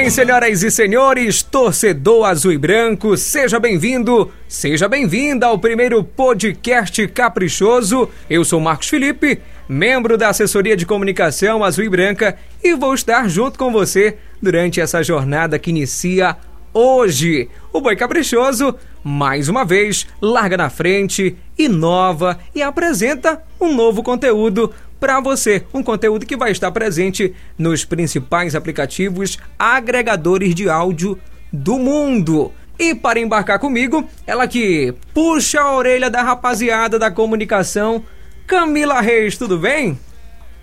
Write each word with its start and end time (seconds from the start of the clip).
bem, 0.00 0.08
senhoras 0.08 0.62
e 0.62 0.70
senhores, 0.70 1.42
torcedor 1.42 2.24
azul 2.24 2.52
e 2.52 2.56
branco, 2.56 3.18
seja 3.18 3.60
bem-vindo, 3.60 4.32
seja 4.48 4.88
bem-vinda 4.88 5.46
ao 5.46 5.58
primeiro 5.58 6.02
podcast 6.02 7.06
caprichoso. 7.08 8.08
Eu 8.28 8.42
sou 8.42 8.58
Marcos 8.60 8.88
Felipe, 8.88 9.42
membro 9.68 10.16
da 10.16 10.30
assessoria 10.30 10.74
de 10.74 10.86
comunicação 10.86 11.62
azul 11.62 11.84
e 11.84 11.88
branca, 11.90 12.38
e 12.64 12.74
vou 12.74 12.94
estar 12.94 13.28
junto 13.28 13.58
com 13.58 13.70
você 13.70 14.16
durante 14.40 14.80
essa 14.80 15.02
jornada 15.02 15.58
que 15.58 15.68
inicia 15.68 16.34
hoje. 16.72 17.50
O 17.70 17.82
Boi 17.82 17.94
Caprichoso, 17.94 18.74
mais 19.04 19.50
uma 19.50 19.66
vez, 19.66 20.06
larga 20.18 20.56
na 20.56 20.70
frente, 20.70 21.36
inova 21.58 22.38
e 22.54 22.62
apresenta 22.62 23.42
um 23.60 23.74
novo 23.74 24.02
conteúdo 24.02 24.72
para 25.00 25.18
você. 25.18 25.64
Um 25.72 25.82
conteúdo 25.82 26.26
que 26.26 26.36
vai 26.36 26.52
estar 26.52 26.70
presente 26.70 27.34
nos 27.58 27.84
principais 27.84 28.54
aplicativos 28.54 29.38
agregadores 29.58 30.54
de 30.54 30.68
áudio 30.68 31.18
do 31.50 31.78
mundo. 31.78 32.52
E 32.78 32.94
para 32.94 33.18
embarcar 33.18 33.58
comigo, 33.58 34.08
ela 34.26 34.46
que 34.46 34.94
puxa 35.12 35.60
a 35.60 35.74
orelha 35.74 36.08
da 36.08 36.22
rapaziada 36.22 36.98
da 36.98 37.10
comunicação, 37.10 38.04
Camila 38.46 39.00
Reis, 39.00 39.36
tudo 39.36 39.58
bem? 39.58 39.98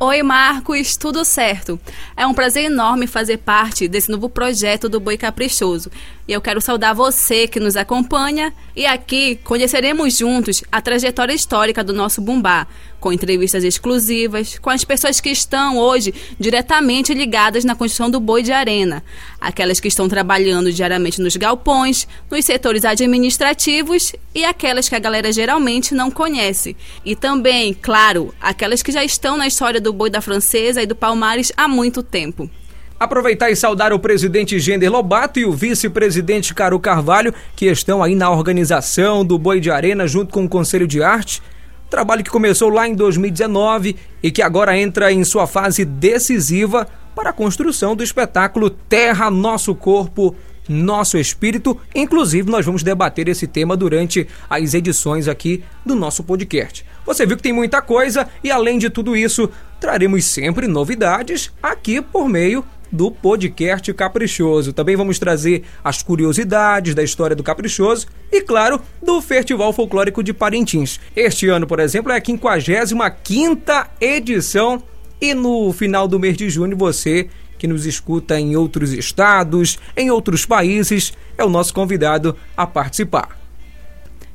Oi, 0.00 0.24
Marcos, 0.24 0.96
tudo 0.96 1.24
certo? 1.24 1.78
É 2.16 2.26
um 2.26 2.34
prazer 2.34 2.64
enorme 2.64 3.06
fazer 3.06 3.38
parte 3.38 3.86
desse 3.86 4.10
novo 4.10 4.28
projeto 4.28 4.88
do 4.88 4.98
Boi 4.98 5.16
Caprichoso. 5.16 5.88
E 6.26 6.32
eu 6.32 6.40
quero 6.40 6.60
saudar 6.60 6.92
você 6.94 7.46
que 7.46 7.60
nos 7.60 7.76
acompanha. 7.76 8.52
E 8.74 8.84
aqui 8.86 9.36
conheceremos 9.44 10.18
juntos 10.18 10.64
a 10.70 10.82
trajetória 10.82 11.32
histórica 11.32 11.84
do 11.84 11.92
nosso 11.92 12.20
Bumbá, 12.20 12.66
com 12.98 13.12
entrevistas 13.12 13.62
exclusivas 13.62 14.58
com 14.58 14.70
as 14.70 14.82
pessoas 14.82 15.20
que 15.20 15.30
estão 15.30 15.78
hoje 15.78 16.12
diretamente 16.40 17.14
ligadas 17.14 17.64
na 17.64 17.76
construção 17.76 18.10
do 18.10 18.18
boi 18.18 18.42
de 18.42 18.50
arena, 18.50 19.04
aquelas 19.40 19.78
que 19.78 19.88
estão 19.88 20.08
trabalhando 20.08 20.72
diariamente 20.72 21.20
nos 21.20 21.36
galpões, 21.36 22.08
nos 22.28 22.44
setores 22.44 22.84
administrativos 22.84 24.12
e 24.34 24.44
aquelas 24.44 24.88
que 24.88 24.94
a 24.94 24.98
galera 24.98 25.30
geralmente 25.32 25.94
não 25.94 26.10
conhece. 26.10 26.76
E 27.04 27.14
também, 27.14 27.72
claro, 27.72 28.34
aquelas 28.40 28.82
que 28.82 28.90
já 28.90 29.04
estão 29.04 29.36
na 29.36 29.46
história 29.46 29.80
do 29.80 29.92
boi 29.92 30.10
da 30.10 30.20
francesa 30.20 30.82
e 30.82 30.86
do 30.86 30.96
Palmares 30.96 31.52
há 31.56 31.68
muito 31.68 32.02
tempo. 32.02 32.50
Aproveitar 32.98 33.50
e 33.50 33.56
saudar 33.56 33.92
o 33.92 33.98
presidente 33.98 34.58
Gender 34.58 34.90
Lobato 34.90 35.38
e 35.38 35.44
o 35.44 35.52
vice-presidente 35.52 36.54
Caro 36.54 36.78
Carvalho, 36.78 37.34
que 37.54 37.66
estão 37.66 38.02
aí 38.02 38.14
na 38.14 38.30
organização 38.30 39.24
do 39.24 39.38
Boi 39.38 39.60
de 39.60 39.70
Arena 39.70 40.06
junto 40.06 40.32
com 40.32 40.44
o 40.44 40.48
Conselho 40.48 40.86
de 40.86 41.02
Arte. 41.02 41.42
Trabalho 41.90 42.24
que 42.24 42.30
começou 42.30 42.70
lá 42.70 42.88
em 42.88 42.94
2019 42.94 43.96
e 44.22 44.30
que 44.30 44.42
agora 44.42 44.78
entra 44.78 45.12
em 45.12 45.22
sua 45.24 45.46
fase 45.46 45.84
decisiva 45.84 46.88
para 47.14 47.30
a 47.30 47.32
construção 47.32 47.94
do 47.94 48.02
espetáculo 48.02 48.70
Terra 48.70 49.30
Nosso 49.30 49.74
Corpo, 49.74 50.34
Nosso 50.68 51.18
Espírito. 51.18 51.78
Inclusive, 51.94 52.50
nós 52.50 52.64
vamos 52.64 52.82
debater 52.82 53.28
esse 53.28 53.46
tema 53.46 53.76
durante 53.76 54.26
as 54.48 54.74
edições 54.74 55.28
aqui 55.28 55.62
do 55.84 55.94
nosso 55.94 56.22
podcast. 56.24 56.84
Você 57.06 57.26
viu 57.26 57.36
que 57.36 57.42
tem 57.42 57.52
muita 57.52 57.82
coisa 57.82 58.28
e, 58.42 58.50
além 58.50 58.78
de 58.78 58.88
tudo 58.88 59.16
isso, 59.16 59.50
traremos 59.80 60.24
sempre 60.24 60.66
novidades 60.66 61.52
aqui 61.62 62.00
por 62.00 62.28
meio 62.28 62.64
do 62.90 63.10
podcast 63.10 63.92
Caprichoso. 63.92 64.72
Também 64.72 64.94
vamos 64.94 65.18
trazer 65.18 65.64
as 65.82 66.02
curiosidades 66.02 66.94
da 66.94 67.02
história 67.02 67.34
do 67.34 67.42
Caprichoso 67.42 68.06
e, 68.30 68.40
claro, 68.40 68.80
do 69.02 69.20
Festival 69.20 69.72
Folclórico 69.72 70.22
de 70.22 70.32
Parintins. 70.32 71.00
Este 71.14 71.48
ano, 71.48 71.66
por 71.66 71.80
exemplo, 71.80 72.12
é 72.12 72.16
a 72.16 72.20
55ª 72.20 73.88
edição 74.00 74.82
e 75.20 75.34
no 75.34 75.72
final 75.72 76.06
do 76.06 76.20
mês 76.20 76.36
de 76.36 76.48
junho 76.48 76.76
você 76.76 77.28
que 77.58 77.66
nos 77.66 77.86
escuta 77.86 78.38
em 78.38 78.56
outros 78.56 78.92
estados, 78.92 79.78
em 79.96 80.10
outros 80.10 80.44
países, 80.44 81.12
é 81.36 81.44
o 81.44 81.50
nosso 81.50 81.72
convidado 81.74 82.36
a 82.56 82.66
participar. 82.66 83.38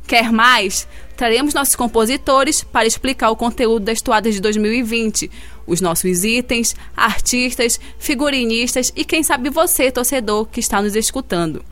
Quer 0.07 0.31
mais? 0.31 0.87
Traremos 1.15 1.53
nossos 1.53 1.75
compositores 1.75 2.63
para 2.63 2.87
explicar 2.87 3.29
o 3.29 3.35
conteúdo 3.35 3.85
das 3.85 4.01
toadas 4.01 4.33
de 4.33 4.41
2020, 4.41 5.29
os 5.67 5.81
nossos 5.81 6.23
itens, 6.23 6.75
artistas, 6.97 7.79
figurinistas 7.99 8.91
e 8.95 9.05
quem 9.05 9.21
sabe 9.21 9.51
você, 9.51 9.91
torcedor, 9.91 10.47
que 10.47 10.59
está 10.59 10.81
nos 10.81 10.95
escutando. 10.95 11.63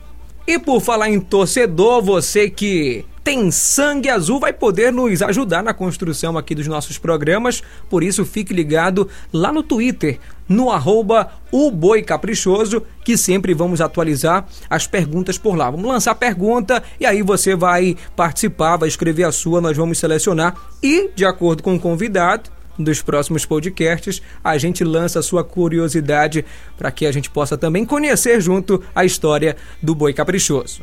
E 0.46 0.58
por 0.58 0.80
falar 0.80 1.10
em 1.10 1.18
torcedor, 1.18 2.00
você 2.00 2.48
que 2.48 3.04
tem 3.28 3.50
sangue 3.50 4.08
azul 4.08 4.40
vai 4.40 4.54
poder 4.54 4.90
nos 4.90 5.20
ajudar 5.20 5.62
na 5.62 5.74
construção 5.74 6.38
aqui 6.38 6.54
dos 6.54 6.66
nossos 6.66 6.96
programas. 6.96 7.62
Por 7.90 8.02
isso, 8.02 8.24
fique 8.24 8.54
ligado 8.54 9.06
lá 9.30 9.52
no 9.52 9.62
Twitter, 9.62 10.18
no 10.48 10.70
arroba 10.70 11.30
o 11.52 11.70
Boi 11.70 12.00
Caprichoso, 12.00 12.82
que 13.04 13.18
sempre 13.18 13.52
vamos 13.52 13.82
atualizar 13.82 14.46
as 14.70 14.86
perguntas 14.86 15.36
por 15.36 15.54
lá. 15.56 15.70
Vamos 15.70 15.86
lançar 15.86 16.14
pergunta 16.14 16.82
e 16.98 17.04
aí 17.04 17.20
você 17.20 17.54
vai 17.54 17.98
participar, 18.16 18.78
vai 18.78 18.88
escrever 18.88 19.24
a 19.24 19.30
sua, 19.30 19.60
nós 19.60 19.76
vamos 19.76 19.98
selecionar 19.98 20.56
e, 20.82 21.10
de 21.14 21.26
acordo 21.26 21.62
com 21.62 21.74
o 21.74 21.78
convidado, 21.78 22.48
dos 22.78 23.02
próximos 23.02 23.44
podcasts, 23.44 24.22
a 24.42 24.56
gente 24.56 24.84
lança 24.84 25.18
a 25.18 25.22
sua 25.22 25.44
curiosidade 25.44 26.46
para 26.78 26.90
que 26.90 27.04
a 27.04 27.12
gente 27.12 27.28
possa 27.28 27.58
também 27.58 27.84
conhecer 27.84 28.40
junto 28.40 28.82
a 28.94 29.04
história 29.04 29.54
do 29.82 29.94
boi 29.94 30.14
caprichoso. 30.14 30.80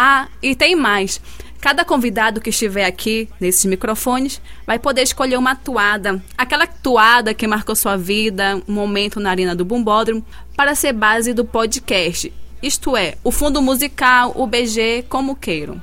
Ah, 0.00 0.28
e 0.40 0.54
tem 0.54 0.76
mais. 0.76 1.20
Cada 1.60 1.84
convidado 1.84 2.40
que 2.40 2.50
estiver 2.50 2.84
aqui 2.84 3.28
nesses 3.40 3.64
microfones 3.64 4.40
vai 4.64 4.78
poder 4.78 5.02
escolher 5.02 5.36
uma 5.36 5.56
toada, 5.56 6.22
aquela 6.36 6.68
toada 6.68 7.34
que 7.34 7.48
marcou 7.48 7.74
sua 7.74 7.96
vida, 7.96 8.62
um 8.68 8.72
momento 8.74 9.18
na 9.18 9.30
arena 9.30 9.56
do 9.56 9.64
Bumbódromo, 9.64 10.24
para 10.56 10.76
ser 10.76 10.92
base 10.92 11.34
do 11.34 11.44
podcast. 11.44 12.32
Isto 12.62 12.96
é, 12.96 13.16
o 13.24 13.32
fundo 13.32 13.60
musical, 13.60 14.32
o 14.36 14.46
BG, 14.46 15.06
como 15.08 15.34
queiram. 15.34 15.82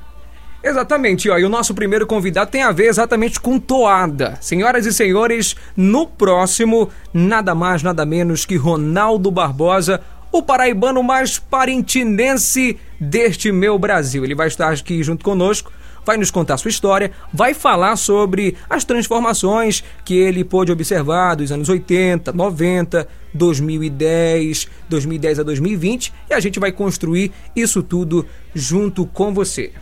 Exatamente, 0.64 1.28
ó, 1.28 1.38
e 1.38 1.44
o 1.44 1.48
nosso 1.50 1.74
primeiro 1.74 2.06
convidado 2.06 2.50
tem 2.50 2.62
a 2.62 2.72
ver 2.72 2.86
exatamente 2.86 3.38
com 3.38 3.58
toada. 3.58 4.38
Senhoras 4.40 4.86
e 4.86 4.92
senhores, 4.92 5.54
no 5.76 6.06
próximo, 6.06 6.90
nada 7.12 7.54
mais, 7.54 7.82
nada 7.82 8.06
menos 8.06 8.46
que 8.46 8.56
Ronaldo 8.56 9.30
Barbosa, 9.30 10.00
o 10.36 10.42
paraibano 10.42 11.02
mais 11.02 11.38
parintinense 11.38 12.78
deste 13.00 13.50
meu 13.50 13.78
Brasil. 13.78 14.24
Ele 14.24 14.34
vai 14.34 14.48
estar 14.48 14.72
aqui 14.72 15.02
junto 15.02 15.24
conosco, 15.24 15.72
vai 16.04 16.16
nos 16.16 16.30
contar 16.30 16.56
sua 16.56 16.68
história, 16.68 17.10
vai 17.32 17.54
falar 17.54 17.96
sobre 17.96 18.56
as 18.68 18.84
transformações 18.84 19.82
que 20.04 20.14
ele 20.14 20.44
pôde 20.44 20.70
observar 20.70 21.34
dos 21.34 21.50
anos 21.50 21.68
80, 21.68 22.32
90, 22.32 23.08
2010, 23.34 24.68
2010 24.88 25.40
a 25.40 25.42
2020 25.42 26.12
e 26.30 26.34
a 26.34 26.40
gente 26.40 26.60
vai 26.60 26.70
construir 26.70 27.32
isso 27.54 27.82
tudo 27.82 28.24
junto 28.54 29.06
com 29.06 29.32
você. 29.32 29.72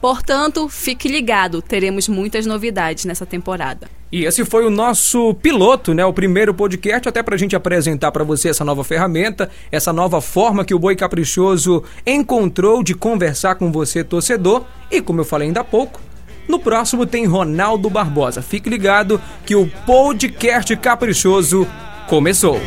Portanto, 0.00 0.68
fique 0.68 1.08
ligado, 1.08 1.60
teremos 1.60 2.08
muitas 2.08 2.46
novidades 2.46 3.04
nessa 3.04 3.26
temporada. 3.26 3.88
E 4.10 4.24
esse 4.24 4.44
foi 4.44 4.64
o 4.64 4.70
nosso 4.70 5.34
piloto, 5.34 5.92
né? 5.92 6.04
O 6.04 6.14
primeiro 6.14 6.54
podcast, 6.54 7.08
até 7.08 7.22
para 7.22 7.34
a 7.34 7.38
gente 7.38 7.54
apresentar 7.54 8.10
para 8.10 8.24
você 8.24 8.48
essa 8.48 8.64
nova 8.64 8.82
ferramenta, 8.82 9.50
essa 9.70 9.92
nova 9.92 10.20
forma 10.20 10.64
que 10.64 10.74
o 10.74 10.78
Boi 10.78 10.96
Caprichoso 10.96 11.84
encontrou 12.06 12.82
de 12.82 12.94
conversar 12.94 13.56
com 13.56 13.70
você, 13.70 14.02
torcedor. 14.02 14.64
E 14.90 15.02
como 15.02 15.20
eu 15.20 15.26
falei 15.26 15.48
ainda 15.48 15.60
há 15.60 15.64
pouco, 15.64 16.00
no 16.48 16.58
próximo 16.58 17.04
tem 17.04 17.26
Ronaldo 17.26 17.90
Barbosa. 17.90 18.40
Fique 18.40 18.70
ligado 18.70 19.20
que 19.44 19.54
o 19.54 19.66
podcast 19.84 20.74
Caprichoso 20.76 21.66
começou. 22.08 22.58